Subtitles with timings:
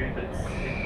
[0.00, 0.79] youth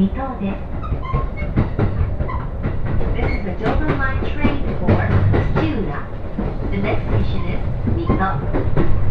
[0.00, 0.56] 2等です。
[3.14, 4.96] This is the Dover Line train for
[5.52, 6.08] Stula.
[6.70, 7.60] The next station is
[7.94, 9.09] 水戸。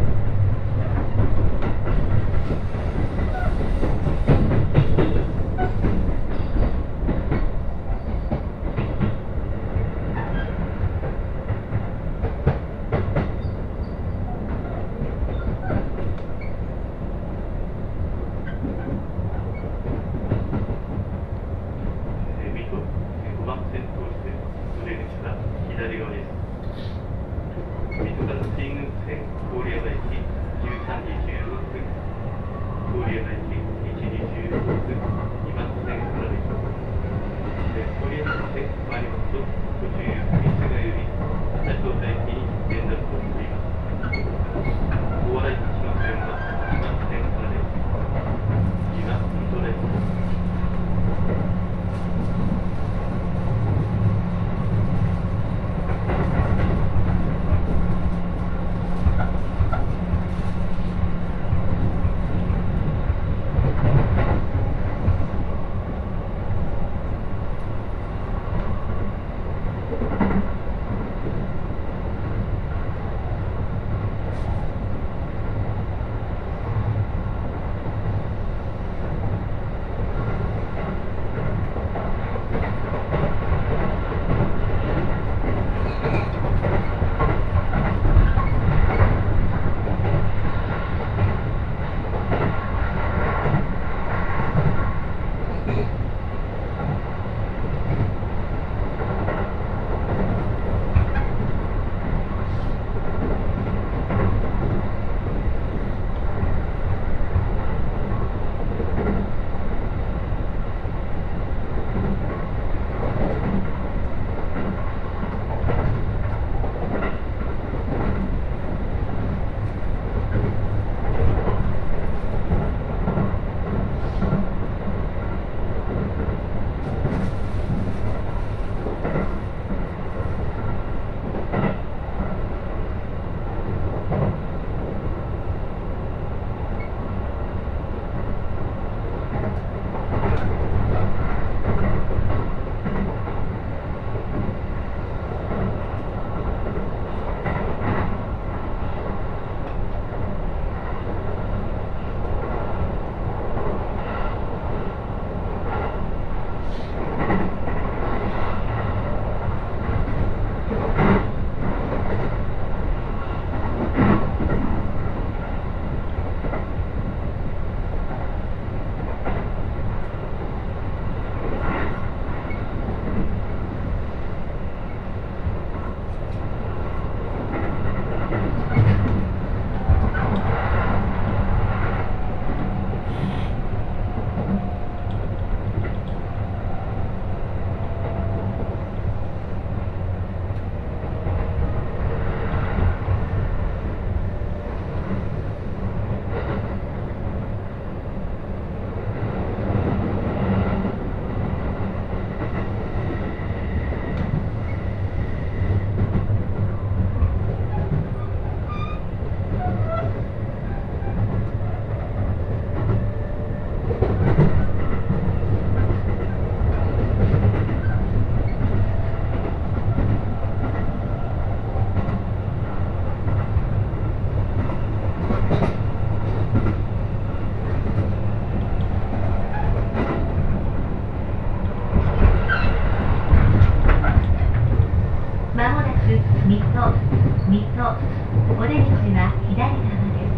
[238.69, 240.37] 水戸水戸お出口は左側です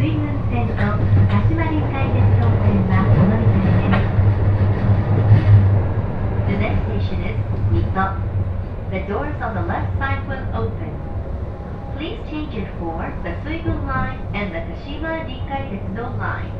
[0.00, 0.80] 水郡線と
[1.28, 4.24] 鹿島臨海鉄道線はお乗り換えです
[6.48, 7.36] The next station is
[7.70, 8.06] Mito.
[8.90, 10.92] The doors on the left side will open.
[11.96, 16.57] Please change it for the Suigun line and the Kashima Rinkai Tetsudo line.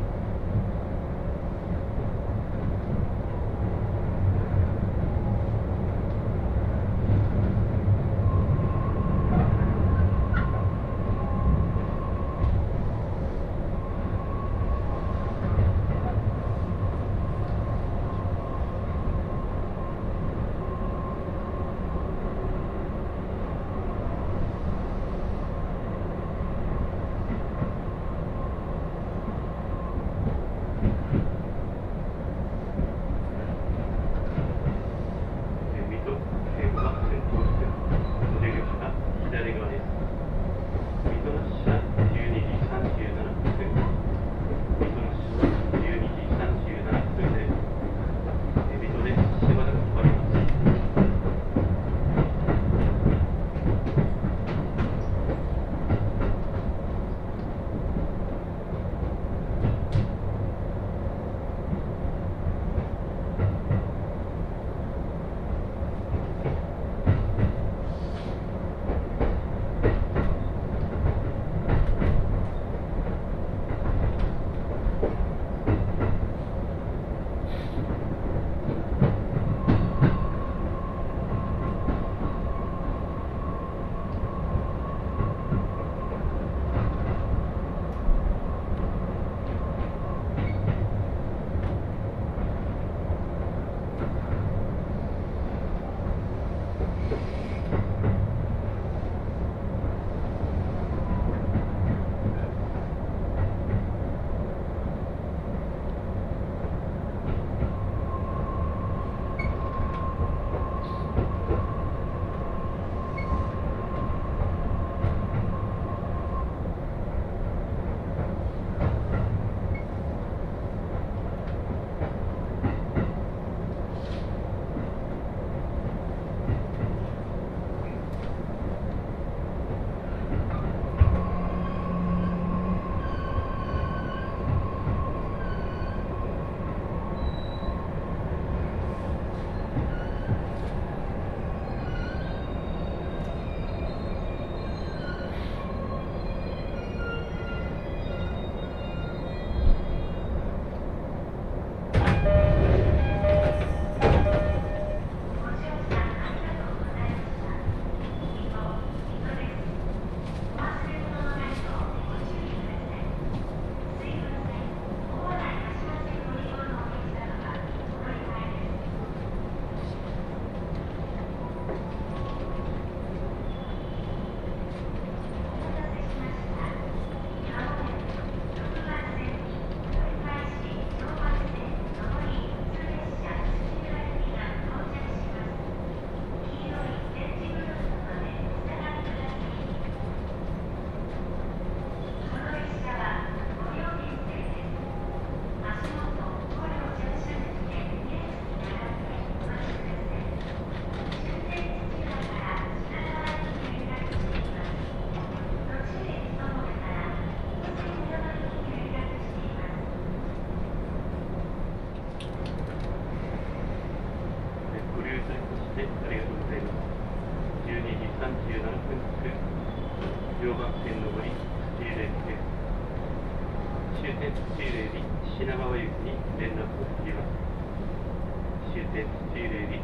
[229.70, 229.78] び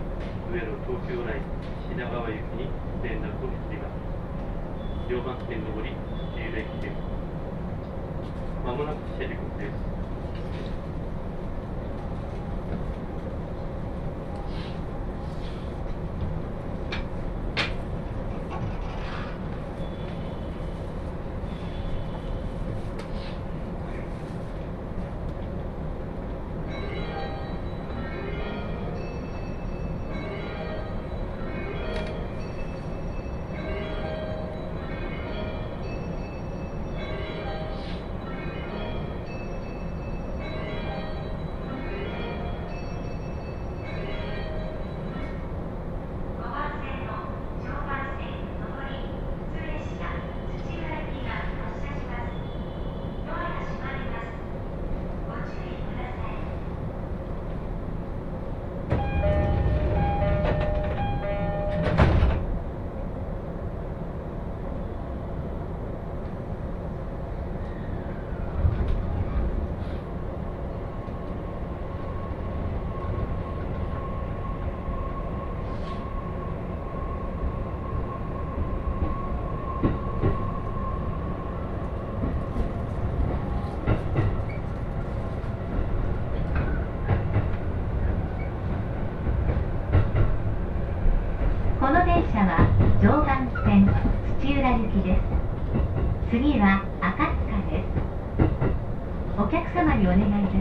[0.50, 1.46] 上野東京ライン
[1.88, 2.66] 品川行きに
[3.04, 3.94] 連絡をしています。
[5.08, 5.94] 常磐線上り
[6.34, 6.94] 自由駅です。
[8.64, 9.95] まもなく車両です。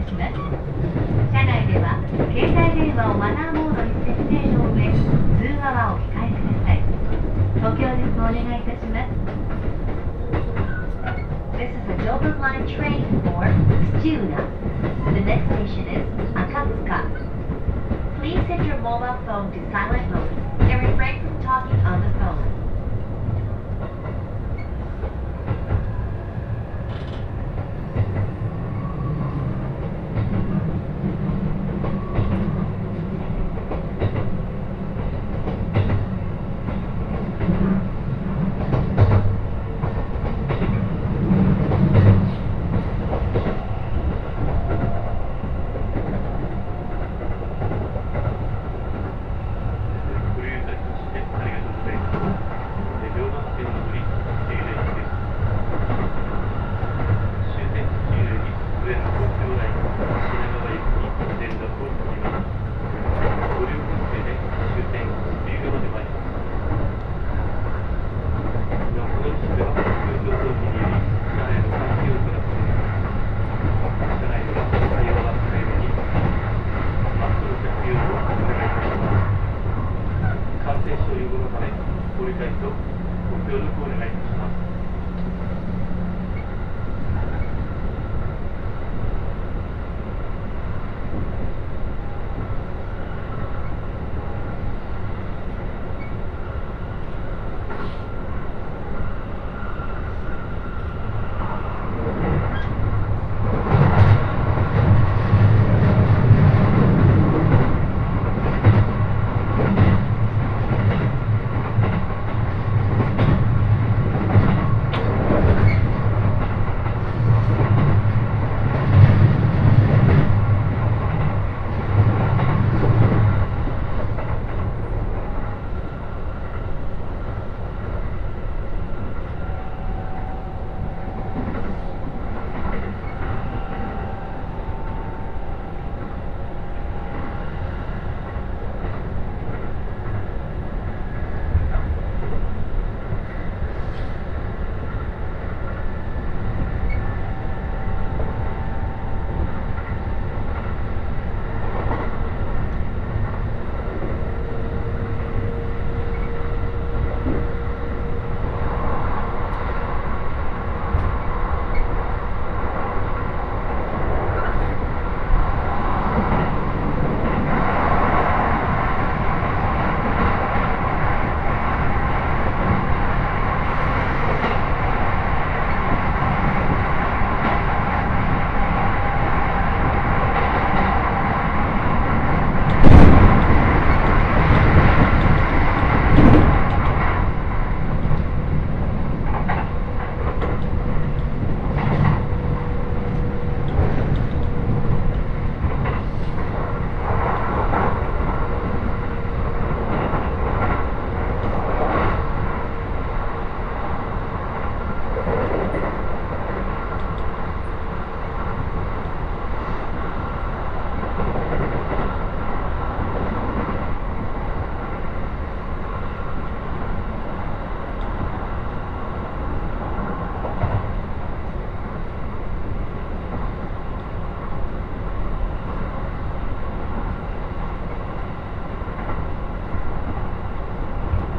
[0.06, 1.98] 車内では
[2.30, 6.78] 携帯電話をマナーモードに設定の上通話はお控えください。
[7.58, 9.10] ご協力お願いいたします。
[11.58, 13.50] This is a Dover Line train for
[13.98, 14.45] Stuna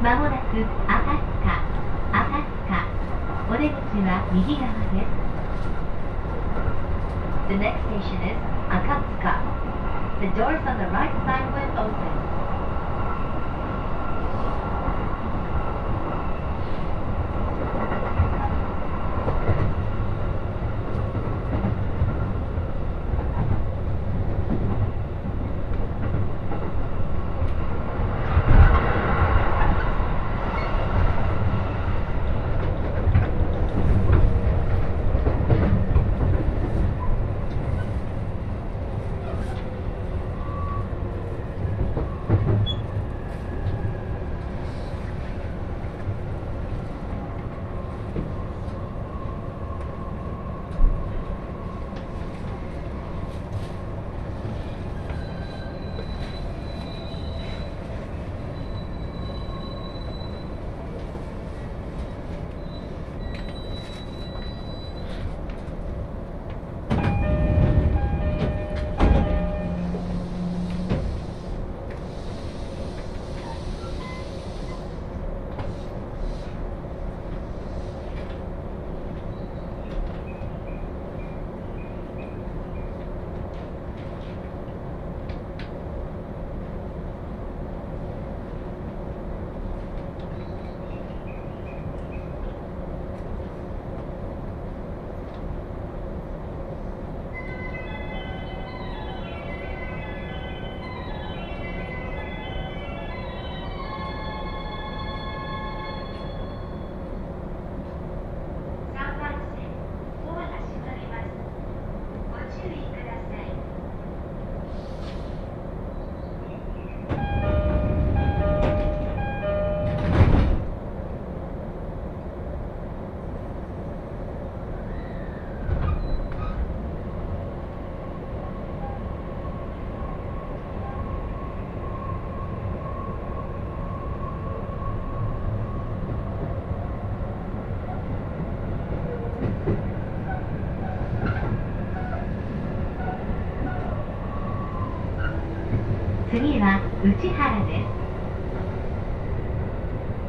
[0.01, 1.57] まもなく赤塚
[2.13, 2.85] 赤塚
[3.49, 3.73] お出口
[4.05, 5.27] は右側です
[7.47, 8.37] The next station is
[8.69, 9.41] Akatsuka
[10.21, 12.13] The doors on the right side will open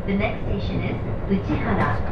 [0.07, 0.96] Uchihara next station is
[1.29, 2.08] Uchihara.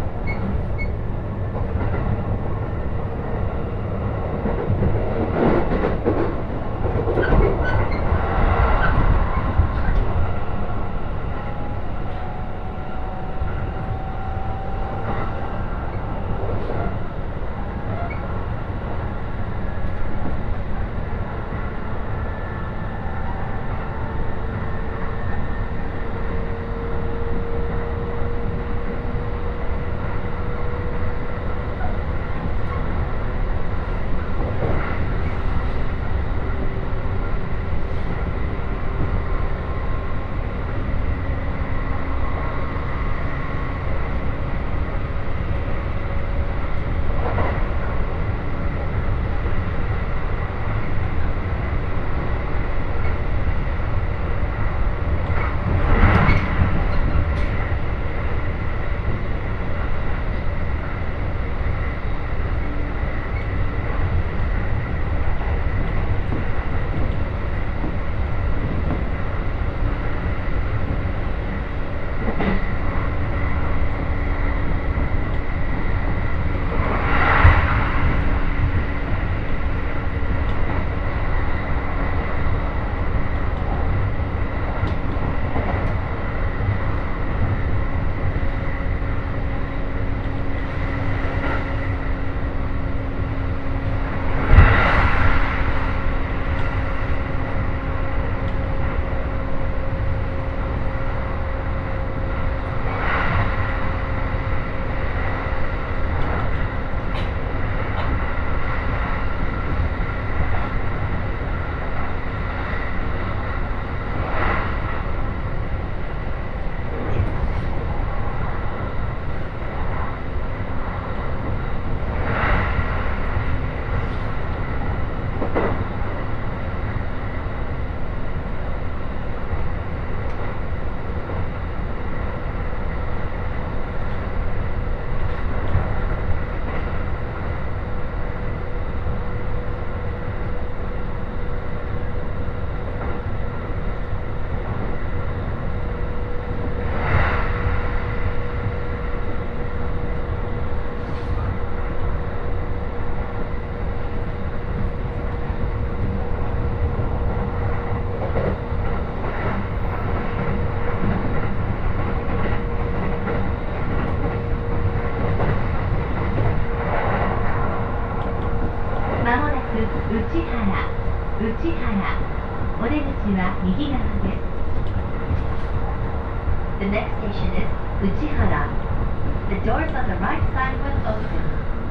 [179.49, 181.86] The doors on the right side will open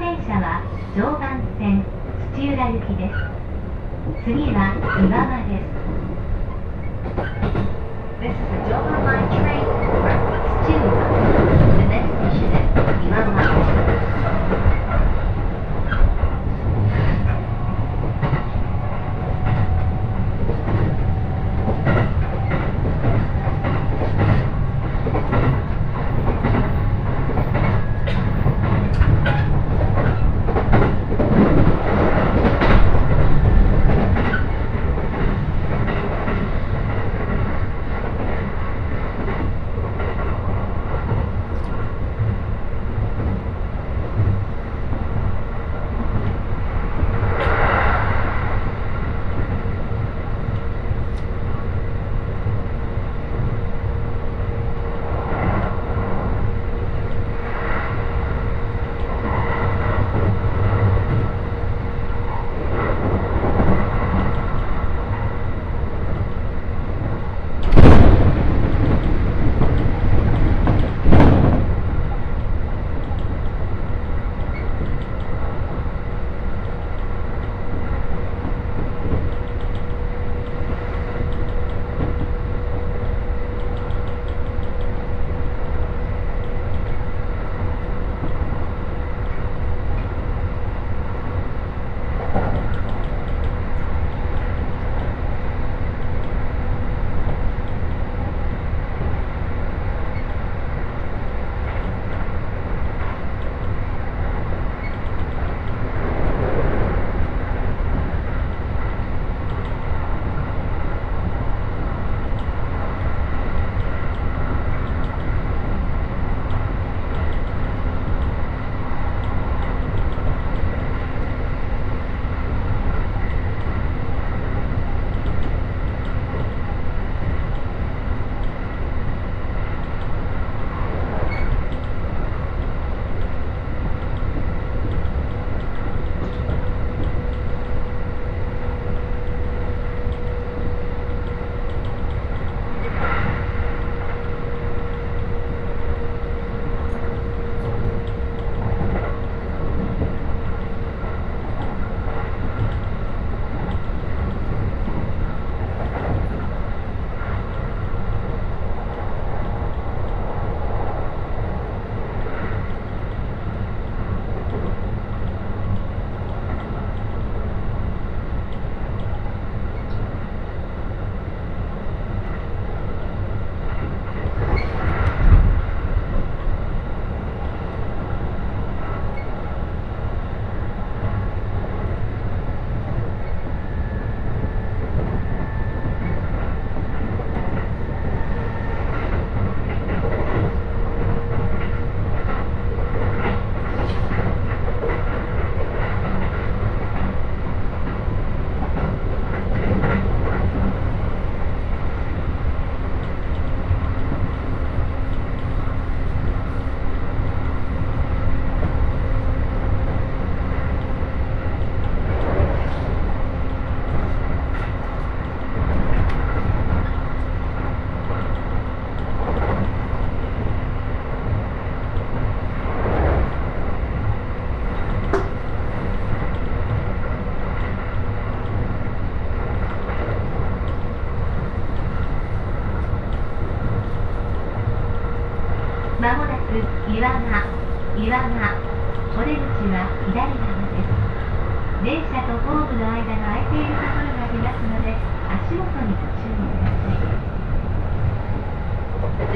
[0.00, 0.64] 電車は
[0.96, 1.84] 常磐線
[2.34, 5.68] 土浦行きです次は岩間です
[8.20, 9.64] This is a Dover Line train
[10.00, 10.12] for
[10.64, 11.04] Tsuchiura.
[11.76, 12.66] The next station is
[13.08, 13.79] Iwama.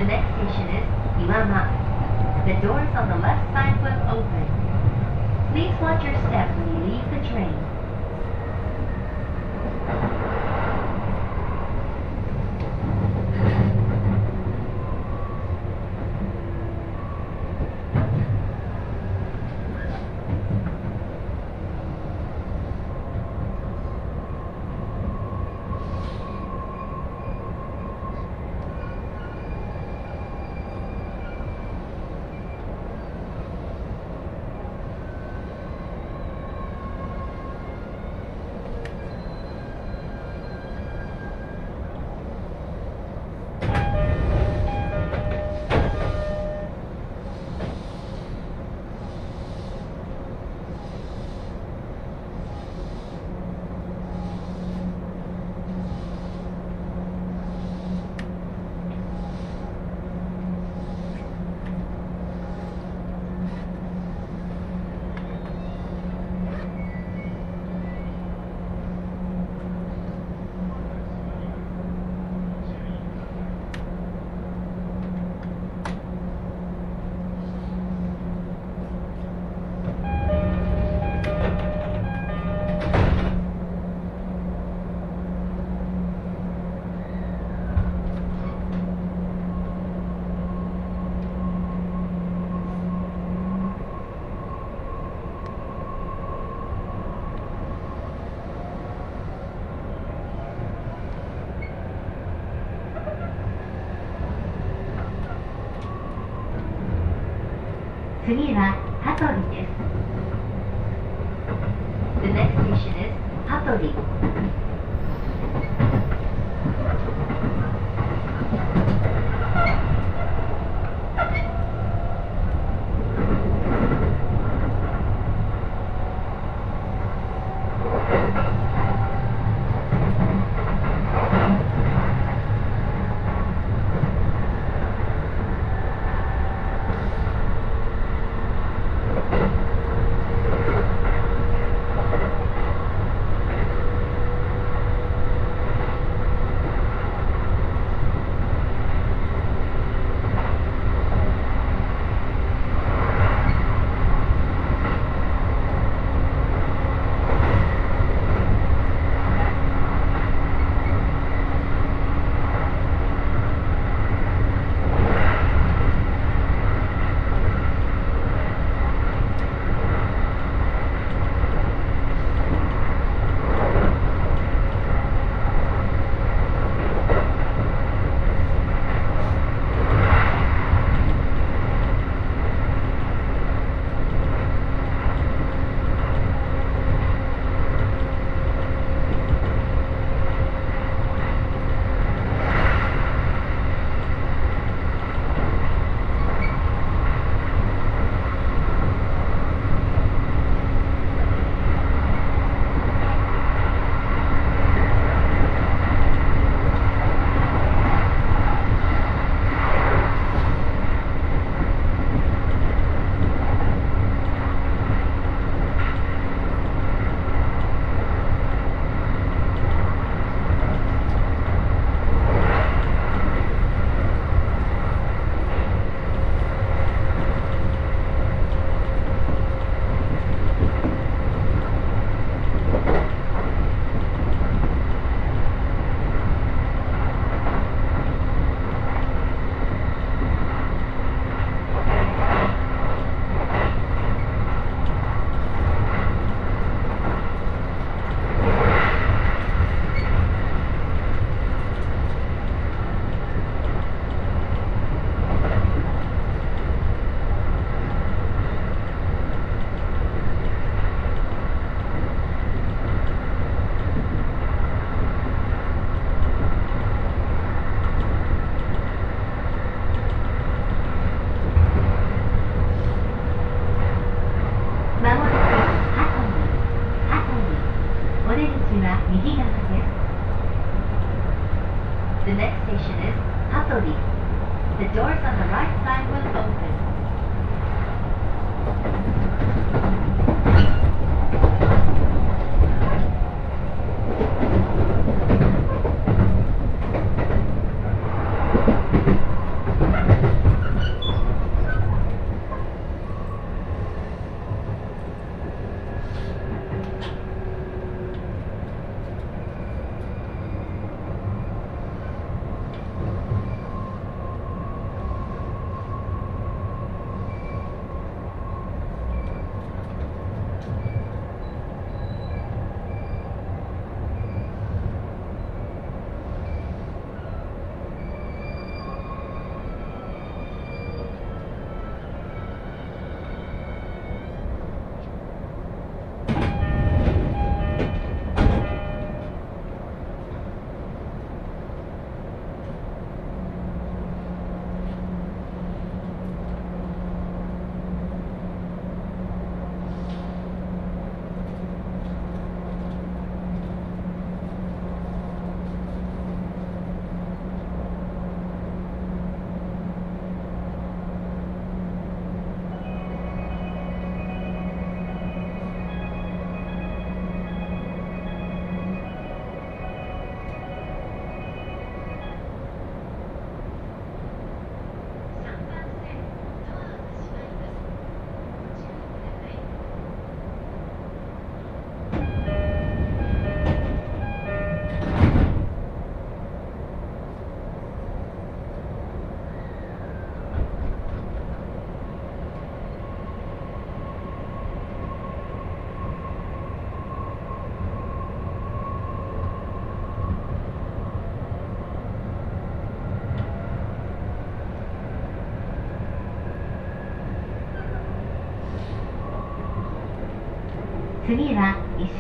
[0.04, 0.84] The next station is
[1.16, 1.64] Iwama.
[2.44, 4.44] The doors on the left side will open.
[5.50, 7.73] Please watch your step when you leave the train.「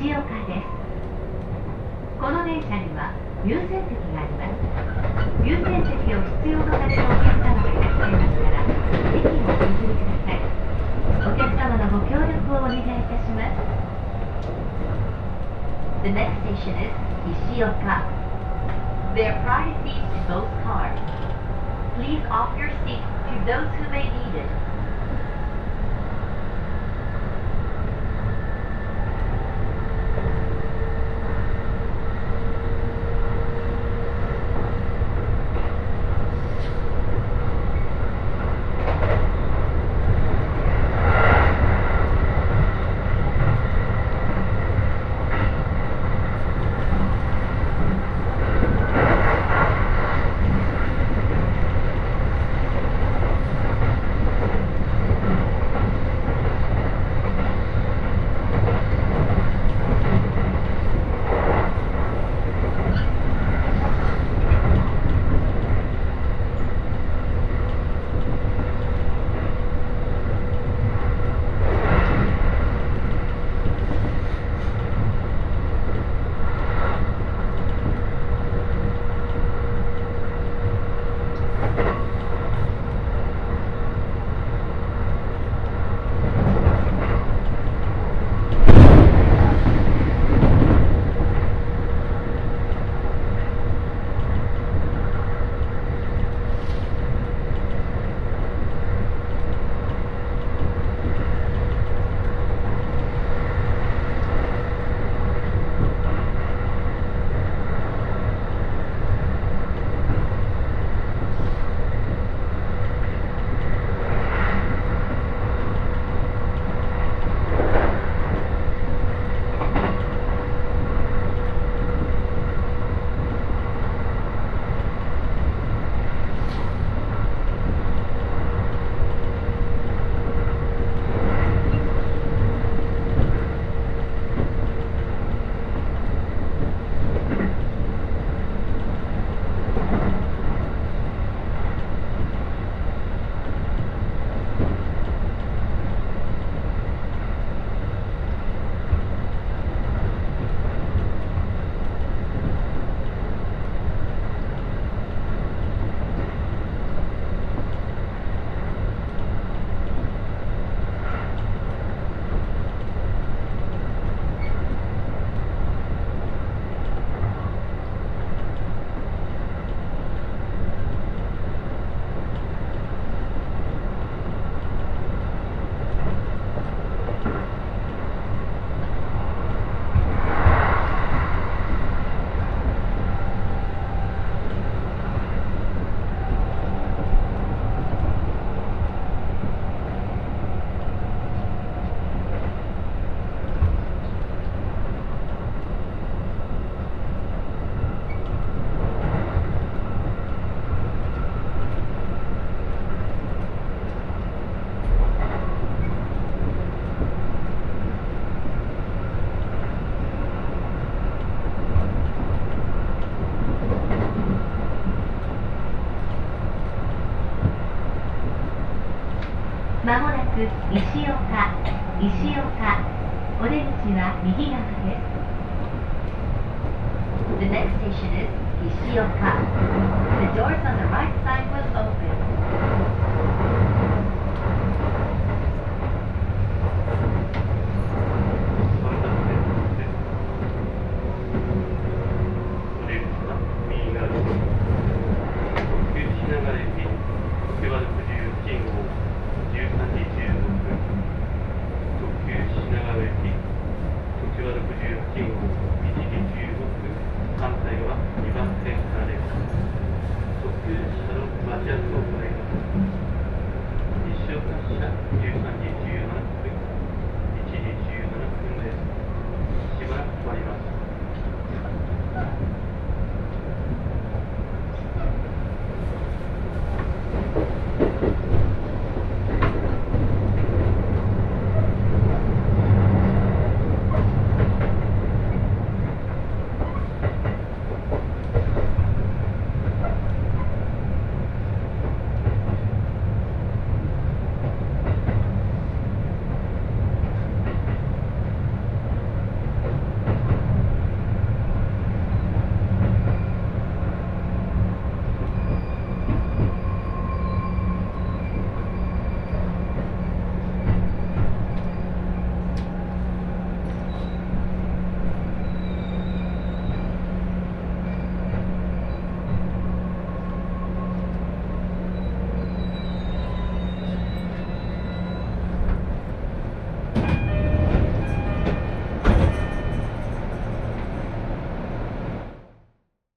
[0.04, 0.68] は石岡です
[2.20, 4.60] この電車には優先席があります
[5.44, 8.60] 優先席を必要とされるお客様がいらっしゃいますから
[9.12, 10.44] 席をお譲りください
[11.24, 13.56] お客様のご協力をお願いいたします
[16.04, 16.92] The next station is
[17.24, 17.96] Ishioka.
[19.16, 21.00] There are priority seats in both cars.
[21.96, 24.63] Please offer your seat to those who may need it.